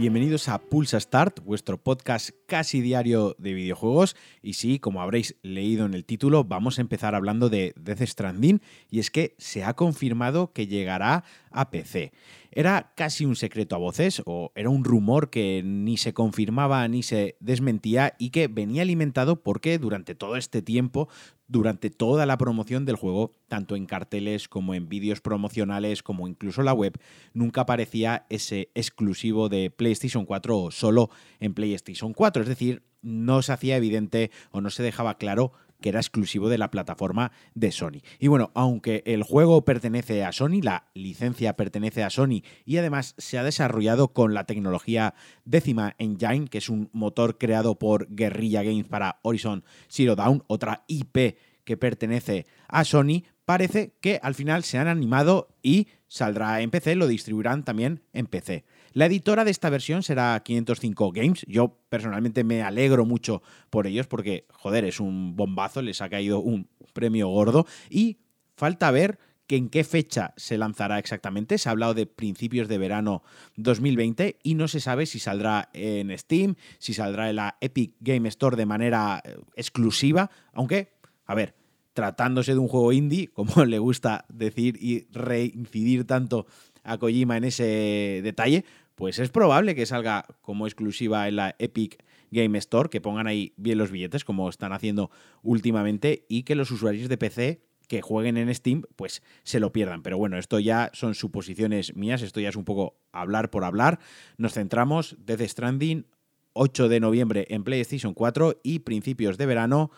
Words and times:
Bienvenidos 0.00 0.48
a 0.48 0.58
Pulsa 0.58 0.98
Start, 0.98 1.40
vuestro 1.44 1.76
podcast 1.76 2.30
casi 2.46 2.80
diario 2.80 3.36
de 3.38 3.52
videojuegos. 3.52 4.16
Y 4.40 4.54
sí, 4.54 4.78
como 4.78 5.02
habréis 5.02 5.36
leído 5.42 5.84
en 5.84 5.92
el 5.92 6.06
título, 6.06 6.42
vamos 6.42 6.78
a 6.78 6.80
empezar 6.80 7.14
hablando 7.14 7.50
de 7.50 7.74
Death 7.76 8.00
Stranding. 8.06 8.62
Y 8.88 9.00
es 9.00 9.10
que 9.10 9.34
se 9.36 9.62
ha 9.62 9.74
confirmado 9.74 10.54
que 10.54 10.66
llegará 10.66 11.24
a 11.50 11.70
PC. 11.70 12.12
Era 12.50 12.92
casi 12.96 13.24
un 13.24 13.36
secreto 13.36 13.76
a 13.76 13.78
voces, 13.78 14.22
o 14.26 14.52
era 14.54 14.70
un 14.70 14.84
rumor 14.84 15.30
que 15.30 15.62
ni 15.64 15.96
se 15.96 16.12
confirmaba 16.12 16.86
ni 16.88 17.02
se 17.02 17.36
desmentía 17.40 18.14
y 18.18 18.30
que 18.30 18.48
venía 18.48 18.82
alimentado 18.82 19.42
porque 19.42 19.78
durante 19.78 20.14
todo 20.14 20.36
este 20.36 20.62
tiempo 20.62 21.08
durante 21.50 21.90
toda 21.90 22.26
la 22.26 22.38
promoción 22.38 22.84
del 22.84 22.94
juego, 22.94 23.32
tanto 23.48 23.74
en 23.74 23.86
carteles 23.86 24.46
como 24.46 24.72
en 24.72 24.88
vídeos 24.88 25.20
promocionales, 25.20 26.00
como 26.04 26.28
incluso 26.28 26.62
la 26.62 26.72
web, 26.72 26.96
nunca 27.34 27.62
aparecía 27.62 28.24
ese 28.30 28.70
exclusivo 28.76 29.48
de 29.48 29.68
PlayStation 29.68 30.26
4 30.26 30.56
o 30.56 30.70
solo 30.70 31.10
en 31.40 31.52
PlayStation 31.52 32.14
4. 32.14 32.44
Es 32.44 32.48
decir, 32.48 32.84
no 33.02 33.42
se 33.42 33.52
hacía 33.52 33.76
evidente 33.76 34.30
o 34.52 34.60
no 34.60 34.70
se 34.70 34.84
dejaba 34.84 35.18
claro 35.18 35.52
que 35.80 35.88
era 35.88 36.00
exclusivo 36.00 36.48
de 36.48 36.58
la 36.58 36.70
plataforma 36.70 37.32
de 37.54 37.72
Sony. 37.72 38.02
Y 38.18 38.28
bueno, 38.28 38.50
aunque 38.54 39.02
el 39.06 39.22
juego 39.22 39.64
pertenece 39.64 40.24
a 40.24 40.32
Sony, 40.32 40.60
la 40.62 40.90
licencia 40.94 41.54
pertenece 41.54 42.02
a 42.02 42.10
Sony 42.10 42.42
y 42.64 42.76
además 42.76 43.14
se 43.18 43.38
ha 43.38 43.44
desarrollado 43.44 44.12
con 44.12 44.34
la 44.34 44.44
tecnología 44.44 45.14
décima 45.44 45.94
Engine, 45.98 46.48
que 46.48 46.58
es 46.58 46.68
un 46.68 46.90
motor 46.92 47.38
creado 47.38 47.78
por 47.78 48.08
Guerrilla 48.08 48.62
Games 48.62 48.86
para 48.86 49.20
Horizon 49.22 49.64
Zero 49.88 50.16
Dawn, 50.16 50.44
otra 50.46 50.84
IP 50.86 51.36
que 51.64 51.76
pertenece 51.76 52.46
a 52.68 52.84
Sony, 52.84 53.24
parece 53.44 53.94
que 54.00 54.20
al 54.22 54.34
final 54.34 54.64
se 54.64 54.78
han 54.78 54.88
animado 54.88 55.48
y 55.62 55.88
saldrá 56.10 56.60
en 56.60 56.70
PC, 56.70 56.96
lo 56.96 57.06
distribuirán 57.06 57.64
también 57.64 58.02
en 58.12 58.26
PC. 58.26 58.64
La 58.92 59.06
editora 59.06 59.44
de 59.44 59.52
esta 59.52 59.70
versión 59.70 60.02
será 60.02 60.38
505 60.44 61.12
Games. 61.12 61.44
Yo 61.46 61.78
personalmente 61.88 62.42
me 62.42 62.62
alegro 62.62 63.06
mucho 63.06 63.42
por 63.70 63.86
ellos 63.86 64.08
porque, 64.08 64.44
joder, 64.52 64.84
es 64.84 64.98
un 64.98 65.36
bombazo, 65.36 65.82
les 65.82 66.02
ha 66.02 66.10
caído 66.10 66.40
un 66.40 66.68
premio 66.92 67.28
gordo 67.28 67.64
y 67.88 68.18
falta 68.56 68.90
ver 68.90 69.20
que 69.46 69.56
en 69.56 69.68
qué 69.68 69.84
fecha 69.84 70.34
se 70.36 70.58
lanzará 70.58 70.98
exactamente. 70.98 71.58
Se 71.58 71.68
ha 71.68 71.72
hablado 71.72 71.94
de 71.94 72.06
principios 72.06 72.66
de 72.66 72.78
verano 72.78 73.22
2020 73.56 74.38
y 74.42 74.54
no 74.54 74.66
se 74.66 74.80
sabe 74.80 75.06
si 75.06 75.20
saldrá 75.20 75.70
en 75.72 76.16
Steam, 76.18 76.56
si 76.78 76.92
saldrá 76.92 77.30
en 77.30 77.36
la 77.36 77.56
Epic 77.60 77.94
Game 78.00 78.28
Store 78.28 78.56
de 78.56 78.66
manera 78.66 79.22
eh, 79.24 79.36
exclusiva, 79.54 80.28
aunque, 80.52 80.92
a 81.24 81.36
ver, 81.36 81.54
tratándose 82.00 82.52
de 82.52 82.58
un 82.58 82.68
juego 82.68 82.92
indie, 82.92 83.28
como 83.34 83.66
le 83.66 83.78
gusta 83.78 84.24
decir 84.30 84.78
y 84.80 85.06
reincidir 85.12 86.06
tanto 86.06 86.46
a 86.82 86.96
Kojima 86.96 87.36
en 87.36 87.44
ese 87.44 88.20
detalle, 88.24 88.64
pues 88.94 89.18
es 89.18 89.28
probable 89.28 89.74
que 89.74 89.84
salga 89.84 90.24
como 90.40 90.66
exclusiva 90.66 91.28
en 91.28 91.36
la 91.36 91.54
Epic 91.58 92.02
Game 92.30 92.56
Store, 92.56 92.88
que 92.88 93.02
pongan 93.02 93.26
ahí 93.26 93.52
bien 93.58 93.76
los 93.76 93.90
billetes, 93.90 94.24
como 94.24 94.48
están 94.48 94.72
haciendo 94.72 95.10
últimamente, 95.42 96.24
y 96.26 96.44
que 96.44 96.54
los 96.54 96.70
usuarios 96.70 97.10
de 97.10 97.18
PC 97.18 97.60
que 97.86 98.00
jueguen 98.00 98.38
en 98.38 98.54
Steam, 98.54 98.84
pues 98.96 99.22
se 99.42 99.60
lo 99.60 99.72
pierdan. 99.72 100.02
Pero 100.02 100.16
bueno, 100.16 100.38
esto 100.38 100.58
ya 100.58 100.90
son 100.94 101.14
suposiciones 101.14 101.96
mías, 101.96 102.22
esto 102.22 102.40
ya 102.40 102.48
es 102.48 102.56
un 102.56 102.64
poco 102.64 102.96
hablar 103.12 103.50
por 103.50 103.64
hablar. 103.64 103.98
Nos 104.38 104.54
centramos, 104.54 105.16
Death 105.18 105.42
Stranding, 105.42 106.06
8 106.54 106.88
de 106.88 107.00
noviembre 107.00 107.46
en 107.50 107.62
PlayStation 107.62 108.14
4 108.14 108.60
y 108.62 108.78
principios 108.80 109.36
de 109.36 109.46
verano 109.46 109.90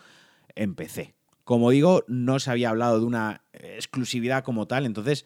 en 0.55 0.75
PC. 0.75 1.13
Como 1.43 1.71
digo, 1.71 2.03
no 2.07 2.39
se 2.39 2.51
había 2.51 2.69
hablado 2.69 2.99
de 2.99 3.05
una 3.05 3.43
exclusividad 3.51 4.43
como 4.43 4.67
tal, 4.67 4.85
entonces 4.85 5.25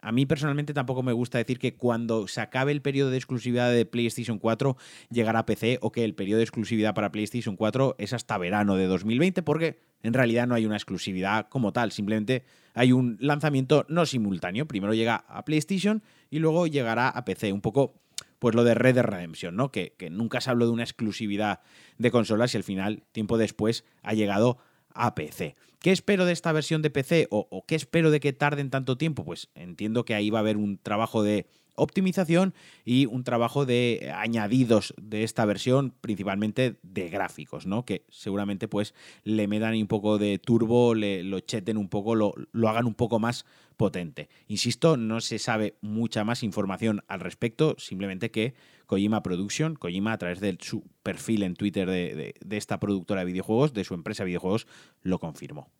a 0.00 0.12
mí 0.12 0.26
personalmente 0.26 0.74
tampoco 0.74 1.02
me 1.02 1.12
gusta 1.12 1.38
decir 1.38 1.58
que 1.58 1.74
cuando 1.74 2.28
se 2.28 2.40
acabe 2.40 2.72
el 2.72 2.82
periodo 2.82 3.10
de 3.10 3.16
exclusividad 3.16 3.72
de 3.72 3.84
PlayStation 3.84 4.38
4 4.38 4.76
llegará 5.10 5.40
a 5.40 5.46
PC 5.46 5.78
o 5.82 5.90
que 5.90 6.04
el 6.04 6.14
periodo 6.14 6.38
de 6.38 6.44
exclusividad 6.44 6.94
para 6.94 7.10
PlayStation 7.10 7.56
4 7.56 7.96
es 7.98 8.12
hasta 8.12 8.38
verano 8.38 8.76
de 8.76 8.86
2020 8.86 9.42
porque 9.42 9.80
en 10.02 10.14
realidad 10.14 10.46
no 10.46 10.54
hay 10.54 10.66
una 10.66 10.76
exclusividad 10.76 11.48
como 11.48 11.72
tal, 11.72 11.90
simplemente 11.90 12.44
hay 12.74 12.92
un 12.92 13.16
lanzamiento 13.20 13.84
no 13.88 14.06
simultáneo. 14.06 14.68
Primero 14.68 14.94
llega 14.94 15.16
a 15.16 15.44
PlayStation 15.44 16.02
y 16.30 16.38
luego 16.38 16.68
llegará 16.68 17.08
a 17.08 17.24
PC. 17.24 17.52
Un 17.52 17.60
poco 17.60 18.00
pues 18.38 18.54
lo 18.54 18.62
de 18.62 18.74
Red 18.74 18.94
Dead 18.94 19.04
Redemption, 19.04 19.56
¿no? 19.56 19.72
Que, 19.72 19.94
que 19.98 20.10
nunca 20.10 20.40
se 20.40 20.50
habló 20.50 20.66
de 20.66 20.72
una 20.72 20.84
exclusividad 20.84 21.60
de 21.98 22.12
consolas 22.12 22.54
y 22.54 22.56
al 22.56 22.62
final, 22.62 23.02
tiempo 23.10 23.36
después, 23.36 23.84
ha 24.02 24.14
llegado 24.14 24.58
a 24.94 25.14
PC. 25.14 25.56
¿Qué 25.80 25.92
espero 25.92 26.24
de 26.24 26.32
esta 26.32 26.52
versión 26.52 26.82
de 26.82 26.90
PC 26.90 27.28
o, 27.30 27.64
qué 27.66 27.74
espero 27.74 28.10
de 28.10 28.20
que 28.20 28.32
tarden 28.32 28.70
tanto 28.70 28.98
tiempo? 28.98 29.24
Pues 29.24 29.48
entiendo 29.54 30.04
que 30.04 30.14
ahí 30.14 30.30
va 30.30 30.38
a 30.38 30.40
haber 30.40 30.56
un 30.56 30.78
trabajo 30.78 31.22
de 31.22 31.46
optimización 31.78 32.54
y 32.84 33.06
un 33.06 33.24
trabajo 33.24 33.64
de 33.64 34.12
añadidos 34.14 34.94
de 35.00 35.24
esta 35.24 35.44
versión, 35.44 35.94
principalmente 36.00 36.76
de 36.82 37.08
gráficos, 37.08 37.66
¿no? 37.66 37.84
Que 37.84 38.04
seguramente 38.10 38.68
pues 38.68 38.94
le 39.24 39.48
metan 39.48 39.74
un 39.74 39.86
poco 39.86 40.18
de 40.18 40.38
turbo, 40.38 40.94
le, 40.94 41.22
lo 41.22 41.40
cheten 41.40 41.76
un 41.76 41.88
poco, 41.88 42.14
lo, 42.14 42.34
lo 42.52 42.68
hagan 42.68 42.86
un 42.86 42.94
poco 42.94 43.18
más 43.18 43.46
potente. 43.76 44.28
Insisto, 44.48 44.96
no 44.96 45.20
se 45.20 45.38
sabe 45.38 45.76
mucha 45.80 46.24
más 46.24 46.42
información 46.42 47.02
al 47.08 47.20
respecto, 47.20 47.76
simplemente 47.78 48.30
que 48.30 48.54
Kojima 48.86 49.22
Production, 49.22 49.76
Kojima 49.76 50.12
a 50.12 50.18
través 50.18 50.40
de 50.40 50.56
su 50.60 50.82
perfil 51.02 51.42
en 51.42 51.54
Twitter 51.54 51.88
de, 51.88 52.34
esta 52.50 52.80
productora 52.80 53.20
de 53.20 53.26
videojuegos, 53.26 53.72
de 53.72 53.84
su 53.84 53.94
empresa 53.94 54.24
de 54.24 54.28
videojuegos, 54.28 54.66
lo 55.02 55.18
confirmó. 55.18 55.70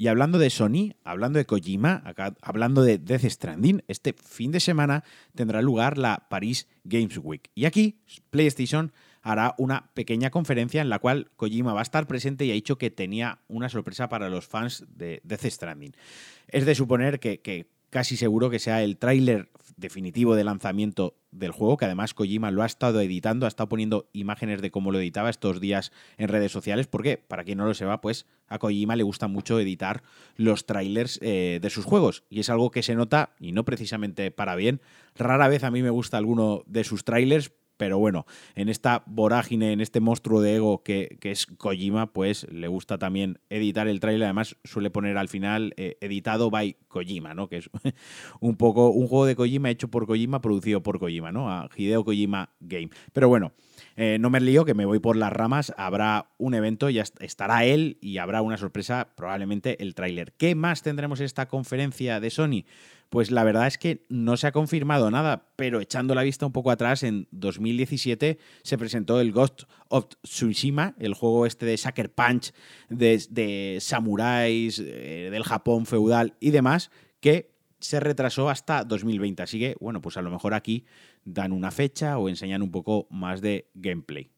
Y 0.00 0.08
hablando 0.08 0.38
de 0.38 0.48
Sony, 0.48 0.94
hablando 1.04 1.38
de 1.38 1.44
Kojima, 1.44 2.02
hablando 2.40 2.82
de 2.82 2.96
Death 2.96 3.26
Stranding, 3.26 3.84
este 3.86 4.14
fin 4.14 4.50
de 4.50 4.58
semana 4.58 5.04
tendrá 5.34 5.60
lugar 5.60 5.98
la 5.98 6.26
Paris 6.30 6.68
Games 6.84 7.20
Week. 7.22 7.50
Y 7.54 7.66
aquí 7.66 8.00
PlayStation 8.30 8.92
hará 9.20 9.54
una 9.58 9.90
pequeña 9.92 10.30
conferencia 10.30 10.80
en 10.80 10.88
la 10.88 11.00
cual 11.00 11.30
Kojima 11.36 11.74
va 11.74 11.80
a 11.80 11.82
estar 11.82 12.06
presente 12.06 12.46
y 12.46 12.50
ha 12.50 12.54
dicho 12.54 12.78
que 12.78 12.90
tenía 12.90 13.40
una 13.46 13.68
sorpresa 13.68 14.08
para 14.08 14.30
los 14.30 14.46
fans 14.46 14.86
de 14.88 15.20
Death 15.22 15.44
Stranding. 15.44 15.92
Es 16.48 16.64
de 16.64 16.74
suponer 16.74 17.20
que, 17.20 17.40
que 17.40 17.66
casi 17.90 18.16
seguro 18.16 18.50
que 18.50 18.58
sea 18.58 18.82
el 18.82 18.96
tráiler 18.96 19.50
definitivo 19.76 20.36
de 20.36 20.44
lanzamiento 20.44 21.14
del 21.30 21.52
juego, 21.52 21.76
que 21.76 21.84
además 21.84 22.14
Kojima 22.14 22.50
lo 22.50 22.62
ha 22.62 22.66
estado 22.66 23.00
editando, 23.00 23.46
ha 23.46 23.48
estado 23.48 23.68
poniendo 23.68 24.08
imágenes 24.12 24.60
de 24.60 24.70
cómo 24.70 24.90
lo 24.90 24.98
editaba 24.98 25.30
estos 25.30 25.60
días 25.60 25.92
en 26.18 26.28
redes 26.28 26.52
sociales, 26.52 26.86
porque 26.86 27.16
para 27.16 27.44
quien 27.44 27.58
no 27.58 27.66
lo 27.66 27.74
sepa, 27.74 28.00
pues 28.00 28.26
a 28.48 28.58
Kojima 28.58 28.96
le 28.96 29.02
gusta 29.02 29.28
mucho 29.28 29.58
editar 29.58 30.02
los 30.36 30.66
trailers 30.66 31.18
eh, 31.22 31.58
de 31.62 31.70
sus 31.70 31.84
juegos, 31.84 32.24
y 32.28 32.40
es 32.40 32.50
algo 32.50 32.70
que 32.70 32.82
se 32.82 32.94
nota, 32.94 33.30
y 33.38 33.52
no 33.52 33.64
precisamente 33.64 34.30
para 34.30 34.56
bien, 34.56 34.80
rara 35.16 35.48
vez 35.48 35.64
a 35.64 35.70
mí 35.70 35.82
me 35.82 35.90
gusta 35.90 36.18
alguno 36.18 36.62
de 36.66 36.84
sus 36.84 37.04
trailers, 37.04 37.52
pero 37.80 37.98
bueno, 37.98 38.26
en 38.56 38.68
esta 38.68 39.02
vorágine, 39.06 39.72
en 39.72 39.80
este 39.80 40.00
monstruo 40.00 40.42
de 40.42 40.56
ego 40.56 40.82
que, 40.82 41.16
es 41.22 41.46
Kojima, 41.46 42.12
pues 42.12 42.46
le 42.52 42.68
gusta 42.68 42.98
también 42.98 43.38
editar 43.48 43.88
el 43.88 44.00
trailer. 44.00 44.24
Además, 44.24 44.58
suele 44.64 44.90
poner 44.90 45.16
al 45.16 45.30
final 45.30 45.72
eh, 45.78 45.96
editado 46.02 46.50
by 46.50 46.76
Kojima, 46.88 47.32
¿no? 47.32 47.48
Que 47.48 47.56
es 47.56 47.70
un 48.40 48.56
poco 48.56 48.90
un 48.90 49.08
juego 49.08 49.24
de 49.24 49.34
Kojima 49.34 49.70
hecho 49.70 49.88
por 49.88 50.06
Kojima, 50.06 50.42
producido 50.42 50.82
por 50.82 50.98
Kojima, 50.98 51.32
¿no? 51.32 51.50
A 51.50 51.70
Hideo 51.74 52.04
Kojima 52.04 52.50
Game. 52.60 52.90
Pero 53.14 53.30
bueno, 53.30 53.52
eh, 53.96 54.18
no 54.20 54.30
me 54.30 54.40
lío, 54.40 54.64
que 54.64 54.74
me 54.74 54.84
voy 54.84 54.98
por 54.98 55.16
las 55.16 55.32
ramas. 55.32 55.72
Habrá 55.76 56.30
un 56.38 56.54
evento, 56.54 56.90
ya 56.90 57.04
estará 57.20 57.64
él 57.64 57.98
y 58.00 58.18
habrá 58.18 58.42
una 58.42 58.56
sorpresa, 58.56 59.08
probablemente 59.16 59.82
el 59.82 59.94
tráiler. 59.94 60.32
¿Qué 60.32 60.54
más 60.54 60.82
tendremos 60.82 61.20
en 61.20 61.26
esta 61.26 61.48
conferencia 61.48 62.20
de 62.20 62.30
Sony? 62.30 62.64
Pues 63.10 63.32
la 63.32 63.42
verdad 63.42 63.66
es 63.66 63.76
que 63.76 64.06
no 64.08 64.36
se 64.36 64.46
ha 64.46 64.52
confirmado 64.52 65.10
nada, 65.10 65.48
pero 65.56 65.80
echando 65.80 66.14
la 66.14 66.22
vista 66.22 66.46
un 66.46 66.52
poco 66.52 66.70
atrás, 66.70 67.02
en 67.02 67.26
2017 67.32 68.38
se 68.62 68.78
presentó 68.78 69.20
el 69.20 69.32
Ghost 69.32 69.64
of 69.88 70.06
Tsushima, 70.22 70.94
el 70.98 71.14
juego 71.14 71.44
este 71.44 71.66
de 71.66 71.76
Sucker 71.76 72.12
Punch, 72.12 72.52
de, 72.88 73.78
samuráis, 73.80 74.78
eh, 74.78 75.28
del 75.32 75.42
Japón 75.42 75.86
feudal 75.86 76.34
y 76.38 76.50
demás, 76.50 76.92
que 77.18 77.50
se 77.80 78.00
retrasó 78.00 78.48
hasta 78.48 78.84
2020. 78.84 79.42
Así 79.42 79.58
que, 79.58 79.76
bueno, 79.80 80.00
pues 80.00 80.16
a 80.16 80.22
lo 80.22 80.30
mejor 80.30 80.54
aquí 80.54 80.84
dan 81.24 81.52
una 81.52 81.70
fecha 81.70 82.18
o 82.18 82.28
enseñan 82.28 82.62
un 82.62 82.70
poco 82.70 83.06
más 83.10 83.40
de 83.40 83.70
gameplay. 83.74 84.30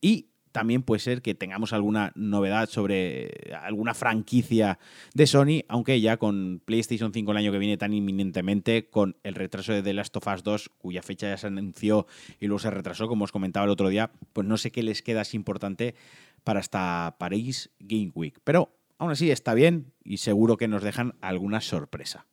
Y 0.00 0.30
también 0.52 0.82
puede 0.82 1.00
ser 1.00 1.22
que 1.22 1.34
tengamos 1.34 1.72
alguna 1.72 2.12
novedad 2.14 2.68
sobre 2.68 3.54
alguna 3.62 3.94
franquicia 3.94 4.78
de 5.14 5.26
Sony, 5.26 5.62
aunque 5.68 6.00
ya 6.00 6.16
con 6.16 6.60
PlayStation 6.64 7.12
5 7.12 7.30
el 7.30 7.36
año 7.36 7.52
que 7.52 7.58
viene 7.58 7.76
tan 7.76 7.92
inminentemente, 7.92 8.88
con 8.88 9.16
el 9.22 9.34
retraso 9.34 9.72
de 9.72 9.82
The 9.82 9.94
Last 9.94 10.16
of 10.16 10.26
Us 10.26 10.42
2, 10.42 10.68
cuya 10.78 11.02
fecha 11.02 11.28
ya 11.28 11.36
se 11.36 11.46
anunció 11.46 12.06
y 12.40 12.46
luego 12.46 12.58
se 12.58 12.70
retrasó, 12.70 13.06
como 13.06 13.24
os 13.24 13.32
comentaba 13.32 13.64
el 13.64 13.70
otro 13.70 13.88
día, 13.88 14.10
pues 14.32 14.46
no 14.46 14.56
sé 14.56 14.70
qué 14.72 14.82
les 14.82 15.02
queda 15.02 15.20
así 15.20 15.36
importante 15.36 15.94
para 16.42 16.60
esta 16.60 17.16
Paris 17.18 17.70
Game 17.78 18.10
Week. 18.14 18.38
Pero 18.42 18.72
aún 18.98 19.12
así 19.12 19.30
está 19.30 19.54
bien 19.54 19.92
y 20.02 20.16
seguro 20.16 20.56
que 20.56 20.68
nos 20.68 20.82
dejan 20.82 21.14
alguna 21.20 21.60
sorpresa. 21.60 22.26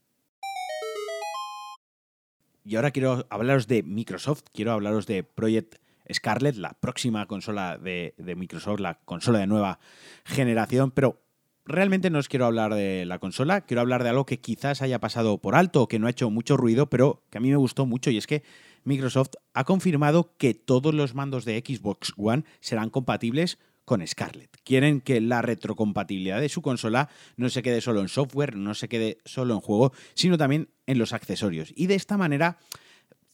Y 2.68 2.75
ahora 2.75 2.92
quiero 2.92 3.25
hablaros 3.30 3.68
de 3.68 3.81
Microsoft, 3.81 4.44
quiero 4.54 4.74
hablaros 4.74 5.08
de 5.08 5.24
Project 5.24 5.75
Scarlett, 6.12 6.58
la 6.58 6.74
próxima 6.74 7.25
consola 7.25 7.78
de, 7.78 8.14
Microsoft, 8.36 8.81
la 8.81 8.96
consola 9.06 9.40
de 9.40 9.48
nueva 9.48 9.80
generación, 10.25 10.92
pero 10.92 11.24
realmente 11.64 12.10
no 12.10 12.19
os 12.19 12.28
quiero 12.28 12.46
hablar 12.46 12.74
de 12.74 13.06
la 13.06 13.19
consola, 13.19 13.62
quiero 13.62 13.80
hablar 13.80 14.04
de 14.04 14.10
algo 14.10 14.25
que 14.25 14.42
quizás 14.42 14.81
haya 14.81 15.00
pasado 15.00 15.38
por 15.38 15.56
alto 15.56 15.88
que 15.88 15.98
no 15.98 16.08
ha 16.08 16.10
hecho 16.10 16.30
mucho 16.30 16.58
ruido, 16.58 16.90
pero 16.90 17.24
que 17.30 17.38
a 17.38 17.42
mí 17.42 17.50
me 17.50 17.56
gustó 17.56 17.86
mucho 17.86 18.12
y 18.12 18.18
es 18.18 18.28
que 18.28 18.44
Microsoft 18.84 19.36
ha 19.54 19.63
confirmado 19.63 20.36
que 20.38 20.54
todos 20.54 20.94
los 20.94 21.16
mandos 21.16 21.46
de 21.46 21.63
Xbox 21.66 22.12
One 22.18 22.44
serán 22.60 22.90
compatibles 22.90 23.60
con 23.88 24.06
Scarlett. 24.06 24.57
Quieren 24.66 25.00
que 25.00 25.22
la 25.22 25.42
retrocompatibilidad 25.42 26.42
de 26.42 26.50
su 26.50 26.62
consola 26.62 27.07
no 27.38 27.48
se 27.48 27.63
quede 27.63 27.80
solo 27.80 28.01
en 28.01 28.10
software, 28.10 28.57
no 28.57 28.74
se 28.74 28.89
quede 28.89 29.19
solo 29.24 29.54
en 29.54 29.62
juego, 29.62 29.94
sino 30.13 30.38
también 30.38 30.68
en 30.88 30.98
los 30.98 31.13
accesorios. 31.13 31.72
Y 31.74 31.88
de 31.88 31.95
esta 31.95 32.18
manera 32.18 32.57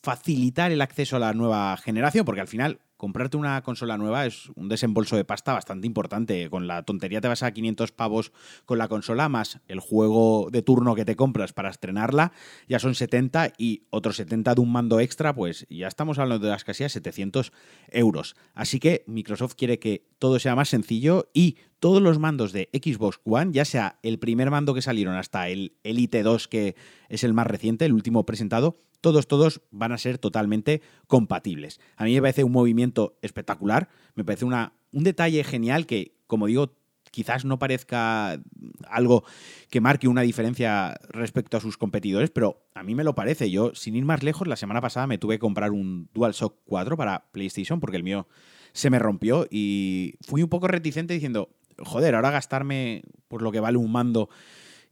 facilitar 0.03 0.71
el 0.71 0.81
acceso 0.81 1.15
a 1.15 1.19
la 1.19 1.33
nueva 1.33 1.75
generación, 1.77 2.23
porque 2.23 2.41
al 2.41 2.47
final 2.47 2.81
comprarte 3.03 3.35
una 3.35 3.61
consola 3.63 3.97
nueva 3.97 4.25
es 4.25 4.49
un 4.55 4.69
desembolso 4.69 5.17
de 5.17 5.25
pasta 5.25 5.51
bastante 5.51 5.85
importante. 5.85 6.49
Con 6.49 6.67
la 6.67 6.83
tontería 6.83 7.19
te 7.19 7.27
vas 7.27 7.43
a 7.43 7.51
500 7.51 7.91
pavos 7.91 8.31
con 8.63 8.77
la 8.77 8.87
consola, 8.87 9.27
más 9.27 9.59
el 9.67 9.81
juego 9.81 10.47
de 10.49 10.61
turno 10.61 10.95
que 10.95 11.03
te 11.03 11.17
compras 11.17 11.51
para 11.51 11.69
estrenarla, 11.69 12.31
ya 12.69 12.79
son 12.79 12.95
70 12.95 13.55
y 13.57 13.87
otros 13.89 14.15
70 14.15 14.55
de 14.55 14.61
un 14.61 14.71
mando 14.71 15.01
extra, 15.01 15.35
pues 15.35 15.67
ya 15.69 15.89
estamos 15.89 16.17
hablando 16.17 16.45
de 16.45 16.51
las 16.53 16.63
casi 16.63 16.87
700 16.87 17.51
euros. 17.89 18.37
Así 18.53 18.79
que 18.79 19.03
Microsoft 19.05 19.55
quiere 19.55 19.79
que 19.79 20.07
todo 20.17 20.39
sea 20.39 20.55
más 20.55 20.69
sencillo 20.69 21.29
y 21.33 21.57
todos 21.79 22.01
los 22.01 22.19
mandos 22.19 22.53
de 22.53 22.69
Xbox 22.71 23.19
One, 23.25 23.51
ya 23.51 23.65
sea 23.65 23.99
el 24.01 24.17
primer 24.17 24.49
mando 24.49 24.73
que 24.73 24.81
salieron 24.81 25.17
hasta 25.17 25.49
el 25.49 25.75
Elite 25.83 26.23
2, 26.23 26.47
que 26.47 26.77
es 27.09 27.25
el 27.25 27.33
más 27.33 27.47
reciente, 27.47 27.83
el 27.83 27.91
último 27.91 28.25
presentado, 28.25 28.77
todos, 29.03 29.27
todos 29.27 29.61
van 29.69 29.91
a 29.91 29.97
ser 29.97 30.17
totalmente 30.17 30.81
compatibles. 31.07 31.81
A 31.97 32.05
mí 32.05 32.15
me 32.15 32.21
parece 32.21 32.45
un 32.45 32.53
movimiento 32.53 33.17
espectacular, 33.21 33.89
me 34.15 34.23
parece 34.23 34.45
una, 34.45 34.73
un 34.93 35.03
detalle 35.03 35.43
genial 35.43 35.85
que, 35.85 36.15
como 36.25 36.47
digo, 36.47 36.73
quizás 37.11 37.43
no 37.43 37.59
parezca 37.59 38.41
algo 38.87 39.25
que 39.69 39.81
marque 39.81 40.07
una 40.07 40.21
diferencia 40.21 40.95
respecto 41.09 41.57
a 41.57 41.59
sus 41.59 41.77
competidores, 41.77 42.31
pero 42.31 42.65
a 42.73 42.81
mí 42.81 42.95
me 42.95 43.03
lo 43.03 43.13
parece. 43.13 43.51
Yo, 43.51 43.75
sin 43.75 43.97
ir 43.97 44.05
más 44.05 44.23
lejos, 44.23 44.47
la 44.47 44.55
semana 44.55 44.79
pasada 44.79 45.05
me 45.05 45.17
tuve 45.17 45.35
que 45.35 45.39
comprar 45.39 45.71
un 45.71 46.09
DualShock 46.13 46.61
4 46.63 46.95
para 46.95 47.29
PlayStation 47.33 47.81
porque 47.81 47.97
el 47.97 48.03
mío 48.03 48.25
se 48.71 48.89
me 48.89 48.99
rompió 48.99 49.47
y 49.51 50.15
fui 50.25 50.43
un 50.43 50.49
poco 50.49 50.69
reticente 50.69 51.13
diciendo, 51.13 51.49
joder, 51.77 52.15
ahora 52.15 52.31
gastarme 52.31 53.03
por 53.27 53.41
lo 53.41 53.51
que 53.51 53.59
vale 53.59 53.77
un 53.77 53.91
mando 53.91 54.29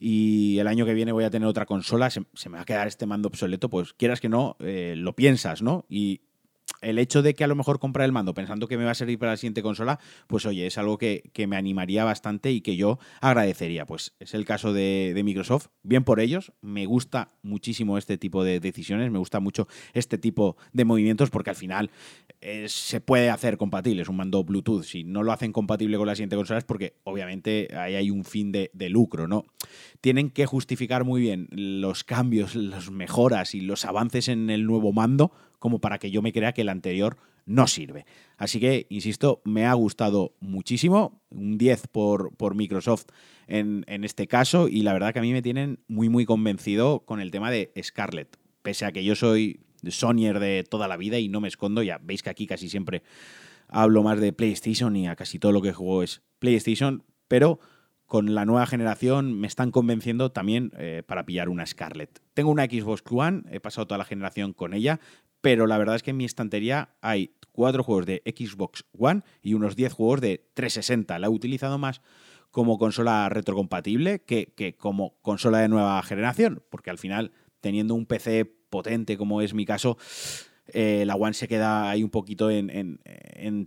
y 0.04 0.58
el 0.58 0.66
año 0.66 0.84
que 0.88 0.96
viene 0.96 1.12
voy 1.12 1.26
a 1.26 1.30
tener 1.30 1.48
otra 1.48 1.68
consola, 1.68 2.10
se, 2.10 2.22
me 2.50 2.56
va 2.56 2.62
a 2.62 2.66
quedar 2.66 2.88
este 2.88 3.06
mando 3.06 3.28
obsoleto, 3.28 3.70
pues 3.70 3.94
quieras 3.94 4.20
que 4.20 4.30
no, 4.30 4.58
eh, 4.60 4.96
lo 4.98 5.16
piensas, 5.16 5.62
¿no? 5.62 5.86
Y 5.90 6.22
el 6.82 7.00
hecho 7.00 7.22
de 7.22 7.34
que 7.34 7.44
a 7.44 7.48
lo 7.48 7.56
mejor 7.56 7.80
comprar 7.80 8.06
el 8.06 8.12
mando 8.12 8.34
pensando 8.34 8.68
que 8.68 8.78
me 8.78 8.84
va 8.84 8.92
a 8.92 8.96
servir 8.96 9.20
para 9.20 9.34
la 9.34 9.38
siguiente 9.38 9.62
consola, 9.62 10.00
pues 10.28 10.46
oye, 10.46 10.68
es 10.68 10.78
algo 10.78 10.98
que, 10.98 11.32
me 11.48 11.58
animaría 11.58 12.04
bastante 12.04 12.52
y 12.52 12.62
que 12.62 12.76
yo 12.76 13.00
agradecería. 13.20 13.86
Pues 13.86 14.16
es 14.20 14.34
el 14.34 14.46
caso 14.46 14.74
de, 14.74 15.20
Microsoft. 15.24 15.68
Bien 15.84 16.04
por 16.04 16.20
ellos, 16.20 16.52
me 16.62 16.86
gusta 16.86 17.32
muchísimo 17.42 17.98
este 17.98 18.18
tipo 18.18 18.44
de 18.44 18.60
decisiones, 18.60 19.12
me 19.12 19.20
gusta 19.20 19.40
mucho 19.40 19.68
este 19.94 20.18
tipo 20.18 20.58
de 20.74 20.86
movimientos 20.86 21.30
porque 21.30 21.52
al 21.52 21.56
final 21.56 21.92
eh, 22.42 22.66
se 22.68 23.02
puede 23.02 23.30
hacer 23.30 23.58
compatible, 23.58 24.02
es 24.02 24.10
un 24.10 24.18
mando 24.18 24.44
Bluetooth. 24.44 24.84
Si 24.84 25.04
no 25.04 25.24
lo 25.24 25.32
hacen 25.32 25.52
compatible 25.52 25.98
con 25.98 26.08
la 26.08 26.16
siguiente 26.16 26.36
consola 26.36 26.60
es 26.60 26.66
porque 26.66 26.96
obviamente 27.04 27.70
ahí 27.76 27.96
hay 27.96 28.12
un 28.12 28.24
fin 28.24 28.52
de, 28.52 28.72
de 28.74 28.90
lucro, 28.90 29.28
¿no? 29.28 29.46
Tienen 30.00 30.30
que 30.30 30.46
justificar 30.46 31.04
muy 31.04 31.22
bien 31.22 31.48
los 31.52 32.04
cambios, 32.04 32.56
las 32.56 32.90
mejoras 32.90 33.54
y 33.54 33.62
los 33.62 33.86
avances 33.86 34.28
en 34.28 34.50
el 34.50 34.66
nuevo 34.66 34.94
mando 34.94 35.32
como 35.62 35.80
para 35.80 36.00
que 36.00 36.10
yo 36.10 36.24
me 36.24 36.34
crea 36.34 36.54
que 36.54 36.62
el 36.62 36.70
anterior 36.70 37.18
no 37.46 37.68
sirve. 37.68 38.08
Así 38.36 38.60
que, 38.60 38.88
insisto, 38.90 39.44
me 39.46 39.68
ha 39.68 39.74
gustado 39.76 40.34
muchísimo, 40.40 41.22
un 41.30 41.60
10 41.60 41.88
por, 41.90 42.36
por 42.36 42.56
Microsoft 42.56 43.06
en, 43.46 43.86
este 44.04 44.26
caso, 44.26 44.68
y 44.68 44.82
la 44.82 44.94
verdad 44.94 45.14
que 45.14 45.20
a 45.20 45.22
mí 45.22 45.32
me 45.32 45.44
tienen 45.44 45.78
muy, 45.88 46.10
muy 46.10 46.26
convencido 46.26 47.02
con 47.06 47.22
el 47.22 47.30
tema 47.30 47.52
de 47.52 47.72
Scarlett. 47.80 48.40
Pese 48.64 48.86
a 48.86 48.92
que 48.92 49.04
yo 49.04 49.16
soy 49.16 49.60
Sonyer 49.88 50.40
de 50.40 50.64
toda 50.68 50.88
la 50.88 50.98
vida 50.98 51.20
y 51.20 51.30
no 51.30 51.42
me 51.42 51.48
escondo, 51.48 51.84
ya 51.84 52.00
veis 52.02 52.24
que 52.24 52.32
aquí 52.32 52.48
casi 52.48 52.68
siempre 52.68 53.04
hablo 53.68 54.02
más 54.02 54.20
de 54.20 54.34
PlayStation 54.34 54.96
y 54.96 55.08
a 55.08 55.16
casi 55.16 55.38
todo 55.38 55.52
lo 55.52 55.62
que 55.62 55.74
juego 55.74 56.02
es 56.02 56.24
PlayStation, 56.40 57.04
pero 57.28 57.60
con 58.08 58.36
la 58.36 58.46
nueva 58.46 58.66
generación 58.66 59.40
me 59.40 59.48
están 59.48 59.70
convenciendo 59.72 60.32
también 60.32 60.72
eh, 60.78 61.04
para 61.06 61.26
pillar 61.26 61.48
una 61.48 61.66
Scarlett. 61.66 62.20
Tengo 62.34 62.50
una 62.50 62.66
Xbox 62.66 63.04
One, 63.10 63.44
he 63.52 63.62
pasado 63.62 63.88
toda 63.88 64.00
la 64.00 64.06
generación 64.06 64.52
con 64.52 64.74
ella, 64.74 65.00
pero 65.42 65.68
la 65.68 65.78
verdad 65.78 65.96
es 65.96 66.04
que 66.04 66.12
en 66.12 66.18
mi 66.18 66.26
estantería 66.26 66.96
hay 67.02 67.36
cuatro 67.52 67.84
juegos 67.84 68.06
de 68.06 68.22
Xbox 68.26 68.86
One 68.98 69.24
y 69.42 69.54
unos 69.54 69.76
10 69.76 69.94
juegos 69.94 70.22
de 70.22 70.50
360. 70.54 71.20
La 71.20 71.28
he 71.28 71.30
utilizado 71.30 71.78
más 71.78 72.02
como 72.52 72.78
consola 72.78 73.28
retrocompatible 73.30 74.24
que, 74.24 74.54
que 74.56 74.76
como 74.76 75.16
consola 75.22 75.60
de 75.60 75.70
nueva 75.70 76.02
generación, 76.04 76.64
porque 76.70 76.90
al 76.90 76.98
final, 76.98 77.32
teniendo 77.60 77.96
un 77.96 78.06
PC 78.06 78.46
potente 78.70 79.18
como 79.18 79.42
es 79.42 79.54
mi 79.54 79.66
caso, 79.66 79.98
eh, 80.74 81.04
la 81.06 81.16
One 81.16 81.34
se 81.34 81.48
queda 81.48 81.90
ahí 81.90 82.04
un 82.04 82.10
poquito 82.10 82.50
en, 82.50 83.00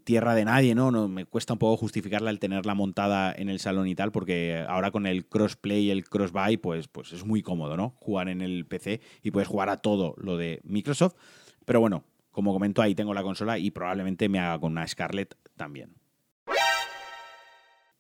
tierra 0.05 0.35
de 0.35 0.45
nadie, 0.45 0.75
¿no? 0.75 0.91
¿no? 0.91 1.09
Me 1.09 1.27
cuesta 1.27 1.53
un 1.53 1.59
poco 1.59 1.77
justificarla 1.77 2.31
el 2.31 2.39
tenerla 2.39 2.75
montada 2.75 3.35
en 3.37 3.49
el 3.49 3.59
salón 3.59 3.87
y 3.89 3.95
tal, 3.95 4.13
porque 4.13 4.65
ahora 4.69 4.91
con 4.91 5.07
el 5.07 5.27
crossplay 5.27 5.85
y 5.85 5.91
el 5.91 6.05
crossbuy, 6.05 6.57
pues, 6.57 6.89
pues 6.89 7.13
es 7.13 7.25
muy 7.25 7.43
cómodo, 7.43 7.77
¿no? 7.77 7.95
Jugar 7.99 8.29
en 8.29 8.41
el 8.41 8.67
PC 8.67 9.01
y 9.23 9.31
puedes 9.31 9.49
jugar 9.49 9.69
a 9.69 9.79
todo 9.79 10.15
lo 10.17 10.37
de 10.37 10.61
Microsoft. 10.65 11.15
Pero 11.65 11.81
bueno, 11.81 12.05
como 12.31 12.53
comento, 12.53 12.83
ahí 12.83 12.95
tengo 12.95 13.15
la 13.15 13.23
consola 13.23 13.59
y 13.59 13.71
probablemente 13.71 14.29
me 14.29 14.39
haga 14.39 14.59
con 14.59 14.73
una 14.73 14.87
Scarlett 14.87 15.37
también. 15.57 15.95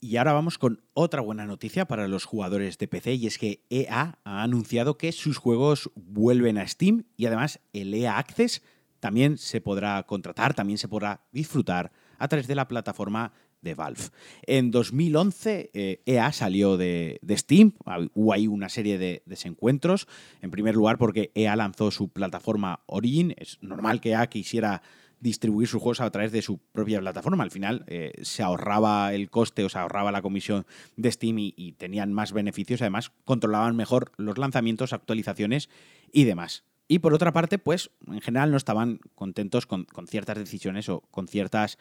Y 0.00 0.18
ahora 0.18 0.34
vamos 0.34 0.58
con 0.58 0.82
otra 0.92 1.22
buena 1.22 1.46
noticia 1.46 1.86
para 1.86 2.08
los 2.08 2.26
jugadores 2.26 2.76
de 2.76 2.88
PC 2.88 3.14
y 3.14 3.26
es 3.26 3.38
que 3.38 3.64
EA 3.70 4.18
ha 4.22 4.42
anunciado 4.42 4.98
que 4.98 5.12
sus 5.12 5.38
juegos 5.38 5.90
vuelven 5.94 6.58
a 6.58 6.68
Steam 6.68 7.04
y 7.16 7.24
además 7.24 7.60
el 7.72 7.94
EA 7.94 8.18
Access 8.18 8.62
también 9.00 9.38
se 9.38 9.62
podrá 9.62 10.02
contratar, 10.02 10.52
también 10.52 10.78
se 10.78 10.88
podrá 10.88 11.22
disfrutar 11.32 11.90
a 12.18 12.28
través 12.28 12.46
de 12.46 12.54
la 12.54 12.68
plataforma 12.68 13.32
de 13.64 13.74
Valve. 13.74 14.02
En 14.46 14.70
2011 14.70 15.70
EA 15.74 15.98
eh, 16.06 16.28
e 16.28 16.32
salió 16.32 16.76
de, 16.76 17.18
Steam, 17.30 17.72
hubo 18.14 18.32
ahí 18.32 18.46
una 18.46 18.68
serie 18.68 18.98
de 18.98 19.22
desencuentros, 19.26 20.06
en 20.42 20.52
primer 20.52 20.76
lugar 20.76 20.98
porque 20.98 21.32
EA 21.34 21.56
lanzó 21.56 21.90
su 21.90 22.08
plataforma 22.08 22.80
Origin, 22.86 23.34
es 23.36 23.58
normal 23.60 24.00
que 24.00 24.10
EA 24.10 24.28
quisiera 24.28 24.82
distribuir 25.24 25.66
sus 25.66 25.80
juegos 25.80 26.02
a 26.02 26.10
través 26.10 26.32
de 26.32 26.42
su 26.42 26.58
propia 26.58 27.00
plataforma. 27.00 27.42
Al 27.42 27.50
final 27.50 27.84
eh, 27.86 28.12
se 28.22 28.42
ahorraba 28.42 29.14
el 29.14 29.30
coste 29.30 29.64
o 29.64 29.70
se 29.70 29.78
ahorraba 29.78 30.12
la 30.12 30.20
comisión 30.20 30.66
de 30.96 31.10
Steam 31.10 31.38
y, 31.38 31.72
tenían 31.78 32.12
más 32.12 32.32
beneficios. 32.32 32.82
Además, 32.82 33.10
controlaban 33.24 33.74
mejor 33.74 34.12
los 34.18 34.36
lanzamientos, 34.36 34.92
actualizaciones 34.92 35.70
y 36.12 36.24
demás. 36.24 36.64
Y 36.88 36.98
por 36.98 37.14
otra 37.14 37.32
parte, 37.32 37.58
pues 37.58 37.90
en 38.06 38.20
general 38.20 38.50
no 38.50 38.58
estaban 38.58 39.00
contentos 39.14 39.64
con, 39.64 39.84
con 39.84 40.06
ciertas 40.06 40.36
decisiones 40.36 40.90
o 40.90 41.00
con 41.10 41.26
ciertas 41.26 41.78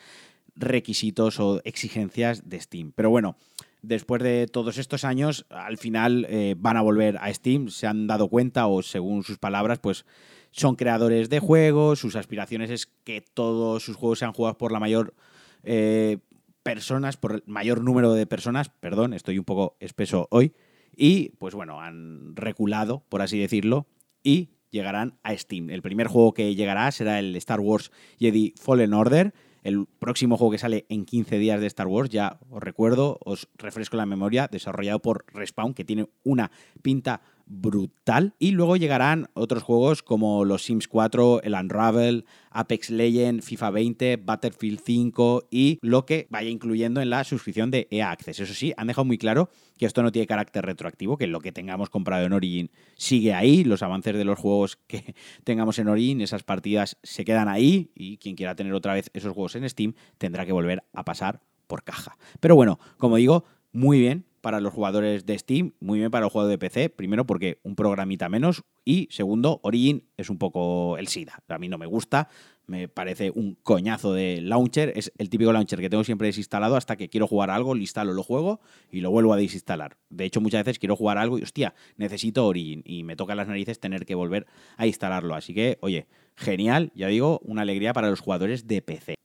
requisitos 0.55 1.39
o 1.39 1.61
exigencias 1.63 2.49
de 2.49 2.59
Steam. 2.59 2.91
Pero 2.95 3.09
bueno, 3.09 3.37
después 3.81 4.21
de 4.21 4.47
todos 4.47 4.77
estos 4.77 5.03
años, 5.03 5.45
al 5.49 5.77
final 5.77 6.25
eh, 6.29 6.55
van 6.57 6.77
a 6.77 6.81
volver 6.81 7.17
a 7.17 7.33
Steam, 7.33 7.69
se 7.69 7.87
han 7.87 8.07
dado 8.07 8.29
cuenta 8.29 8.67
o 8.67 8.81
según 8.81 9.23
sus 9.23 9.37
palabras, 9.37 9.79
pues 9.79 10.05
son 10.51 10.75
creadores 10.75 11.29
de 11.29 11.39
juegos, 11.39 11.99
sus 11.99 12.15
aspiraciones 12.15 12.69
es 12.69 12.87
que 13.03 13.21
todos 13.21 13.83
sus 13.83 13.95
juegos 13.95 14.19
sean 14.19 14.33
jugados 14.33 14.57
por 14.57 14.71
la 14.71 14.79
mayor 14.79 15.15
eh, 15.63 16.19
personas, 16.61 17.17
por 17.17 17.33
el 17.33 17.43
mayor 17.45 17.81
número 17.81 18.13
de 18.13 18.25
personas, 18.25 18.69
perdón, 18.69 19.13
estoy 19.13 19.37
un 19.37 19.45
poco 19.45 19.75
espeso 19.79 20.27
hoy, 20.31 20.53
y 20.95 21.29
pues 21.39 21.55
bueno, 21.55 21.81
han 21.81 22.35
reculado, 22.35 23.03
por 23.09 23.21
así 23.21 23.39
decirlo, 23.39 23.87
y 24.23 24.51
llegarán 24.69 25.19
a 25.23 25.35
Steam. 25.35 25.69
El 25.69 25.81
primer 25.81 26.07
juego 26.07 26.33
que 26.33 26.55
llegará 26.55 26.91
será 26.91 27.19
el 27.19 27.35
Star 27.35 27.59
Wars 27.59 27.91
Jedi 28.19 28.53
Fallen 28.59 28.93
Order, 28.93 29.33
el 29.63 29.85
próximo 29.99 30.37
juego 30.37 30.51
que 30.51 30.57
sale 30.57 30.85
en 30.89 31.05
15 31.05 31.37
días 31.37 31.59
de 31.59 31.67
Star 31.67 31.87
Wars, 31.87 32.09
ya 32.09 32.39
os 32.49 32.61
recuerdo, 32.61 33.17
os 33.23 33.47
refresco 33.55 33.97
la 33.97 34.05
memoria, 34.05 34.47
desarrollado 34.51 34.99
por 34.99 35.25
Respawn, 35.33 35.73
que 35.73 35.85
tiene 35.85 36.09
una 36.23 36.51
pinta 36.81 37.21
brutal. 37.45 38.33
Y 38.39 38.51
luego 38.51 38.77
llegarán 38.77 39.27
otros 39.33 39.63
juegos 39.63 40.03
como 40.03 40.45
los 40.45 40.63
Sims 40.63 40.87
4, 40.87 41.43
el 41.43 41.53
Unravel, 41.53 42.25
Apex 42.51 42.89
Legends, 42.89 43.45
FIFA 43.45 43.69
20, 43.71 44.17
Battlefield 44.17 44.79
5 44.83 45.47
y 45.51 45.79
lo 45.81 46.05
que 46.05 46.27
vaya 46.29 46.49
incluyendo 46.49 47.01
en 47.01 47.09
la 47.09 47.23
suscripción 47.23 47.71
de 47.71 47.87
EA 47.91 48.11
Access. 48.11 48.39
Eso 48.39 48.53
sí, 48.53 48.73
han 48.77 48.87
dejado 48.87 49.05
muy 49.05 49.17
claro 49.17 49.49
que 49.77 49.85
esto 49.85 50.03
no 50.03 50.11
tiene 50.11 50.27
carácter 50.27 50.65
retroactivo, 50.65 51.17
que 51.17 51.27
lo 51.27 51.39
que 51.39 51.51
tengamos 51.51 51.89
comprado 51.89 52.25
en 52.25 52.33
Origin 52.33 52.71
sigue 52.95 53.33
ahí, 53.33 53.63
los 53.63 53.83
avances 53.83 54.15
de 54.15 54.25
los 54.25 54.39
juegos 54.39 54.77
que 54.87 55.15
tengamos 55.43 55.79
en 55.79 55.87
Origin, 55.87 56.21
esas 56.21 56.43
partidas 56.43 56.97
se 57.03 57.25
quedan 57.25 57.49
ahí 57.49 57.91
y 57.95 58.17
quien 58.17 58.35
quiera 58.35 58.55
tener 58.55 58.73
otra 58.73 58.93
vez 58.93 59.09
esos 59.13 59.33
juegos 59.33 59.55
en 59.55 59.69
Steam 59.69 59.93
tendrá 60.17 60.45
que 60.45 60.51
volver 60.51 60.83
a 60.93 61.03
pasar 61.03 61.41
por 61.67 61.83
caja. 61.83 62.17
Pero 62.39 62.55
bueno, 62.55 62.79
como 62.97 63.15
digo, 63.15 63.45
muy 63.71 63.99
bien 63.99 64.25
para 64.43 64.59
los 64.59 64.73
jugadores 64.73 65.25
de 65.25 65.39
Steam, 65.39 65.71
muy 65.79 65.99
bien 65.99 66.11
para 66.11 66.25
los 66.25 66.33
jugadores 66.33 66.55
de 66.55 66.57
PC, 66.57 66.89
primero 66.89 67.25
porque 67.25 67.59
un 67.63 67.77
programita 67.77 68.27
menos 68.27 68.63
y 68.83 69.07
segundo, 69.09 69.61
Origin 69.63 70.09
es 70.17 70.29
un 70.29 70.37
poco 70.37 70.97
el 70.97 71.07
SIDA. 71.07 71.41
A 71.47 71.57
mí 71.57 71.69
no 71.69 71.77
me 71.77 71.85
gusta, 71.85 72.27
me 72.67 72.89
parece 72.89 73.31
un 73.33 73.55
coñazo 73.55 74.11
de 74.11 74.41
launcher. 74.41 74.91
Es 74.97 75.13
el 75.17 75.29
típico 75.29 75.53
launcher 75.53 75.79
que 75.79 75.89
tengo 75.89 76.03
siempre 76.03 76.27
desinstalado 76.27 76.75
hasta 76.75 76.97
que 76.97 77.07
quiero 77.07 77.25
jugar 77.25 77.51
algo, 77.51 77.73
lo 77.73 77.79
instalo, 77.79 78.11
lo 78.11 78.21
juego 78.21 78.59
y 78.91 78.99
lo 78.99 79.11
vuelvo 79.11 79.31
a 79.31 79.37
desinstalar. 79.37 79.95
De 80.09 80.25
hecho, 80.25 80.41
muchas 80.41 80.65
veces 80.65 80.77
quiero 80.77 80.97
jugar 80.97 81.17
algo 81.17 81.39
y, 81.39 81.43
hostia, 81.43 81.73
necesito 81.95 82.45
Origin 82.45 82.83
y 82.85 83.03
me 83.03 83.15
toca 83.15 83.35
las 83.35 83.47
narices 83.47 83.79
tener 83.79 84.05
que 84.05 84.13
volver 84.13 84.45
a 84.75 84.85
instalarlo. 84.85 85.35
Así 85.35 85.53
que, 85.53 85.77
oye, 85.79 86.07
genial, 86.35 86.91
ya 86.95 87.07
digo, 87.07 87.39
una 87.45 87.61
alegría 87.61 87.93
para 87.93 88.09
los 88.09 88.19
jugadores 88.19 88.67
de 88.67 88.81
PC. 88.81 89.15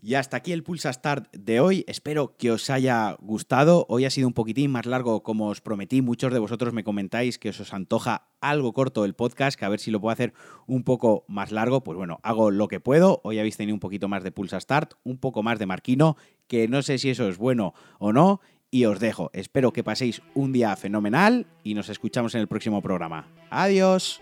Y 0.00 0.14
hasta 0.14 0.36
aquí 0.36 0.52
el 0.52 0.62
Pulsa 0.62 0.92
Start 0.92 1.34
de 1.34 1.58
hoy. 1.58 1.84
Espero 1.88 2.36
que 2.36 2.52
os 2.52 2.70
haya 2.70 3.16
gustado. 3.20 3.84
Hoy 3.88 4.04
ha 4.04 4.10
sido 4.10 4.28
un 4.28 4.32
poquitín 4.34 4.70
más 4.70 4.86
largo, 4.86 5.24
como 5.24 5.48
os 5.48 5.60
prometí. 5.60 6.02
Muchos 6.02 6.32
de 6.32 6.38
vosotros 6.38 6.72
me 6.72 6.84
comentáis 6.84 7.38
que 7.38 7.48
os, 7.48 7.74
antoja 7.74 8.28
algo 8.40 8.72
corto 8.72 9.04
el 9.04 9.14
podcast, 9.14 9.58
que 9.58 9.64
a 9.64 9.68
ver 9.68 9.80
si 9.80 9.90
lo 9.90 10.00
puedo 10.00 10.12
hacer 10.12 10.34
un 10.68 10.84
poco 10.84 11.24
más 11.26 11.50
largo. 11.50 11.82
Pues 11.82 11.98
bueno, 11.98 12.20
hago 12.22 12.52
lo 12.52 12.68
que 12.68 12.78
puedo. 12.78 13.20
Hoy 13.24 13.40
habéis 13.40 13.56
tenido 13.56 13.74
un 13.74 13.80
poquito 13.80 14.06
más 14.06 14.22
de 14.22 14.30
Pulsa 14.30 14.60
Start, 14.60 14.94
un 15.02 15.18
poco 15.18 15.42
más 15.42 15.58
de 15.58 15.66
Marquino, 15.66 16.16
que 16.46 16.68
no 16.68 16.82
sé 16.82 16.98
si 16.98 17.10
eso 17.10 17.28
es 17.28 17.36
bueno 17.36 17.74
o 17.98 18.12
no. 18.12 18.40
Y 18.70 18.84
os 18.84 19.00
dejo. 19.00 19.30
Espero 19.32 19.72
que 19.72 19.82
paséis 19.82 20.22
un 20.34 20.52
día 20.52 20.76
fenomenal 20.76 21.46
y 21.64 21.74
nos 21.74 21.88
escuchamos 21.88 22.36
en 22.36 22.42
el 22.42 22.48
próximo 22.48 22.82
programa. 22.82 23.26
Adiós. 23.50 24.20